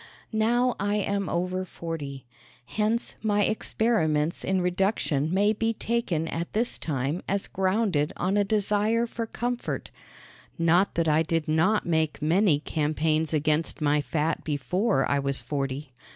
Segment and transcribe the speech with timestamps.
[0.33, 2.25] Now I am over forty.
[2.65, 8.43] Hence my experiments in reduction may be taken at this time as grounded on a
[8.43, 9.91] desire for comfort
[10.57, 15.93] not that I did not make many campaigns against my fat before I was forty.